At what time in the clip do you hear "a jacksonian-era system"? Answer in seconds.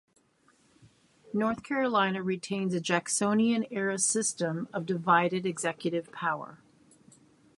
2.73-4.67